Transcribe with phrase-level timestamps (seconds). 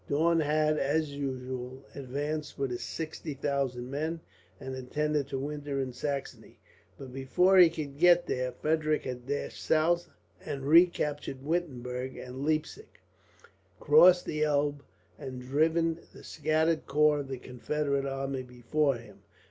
[0.09, 4.19] Daun had, as usual, advanced with his sixty thousand men,
[4.59, 6.57] and intended to winter in Saxony;
[6.97, 10.09] but before he could get there, Frederick had dashed south
[10.43, 12.99] and recaptured Wittenberg and Leipzig,
[13.79, 14.81] crossed the Elbe,
[15.19, 19.19] and driven the scattered corps of the Confederate army before him.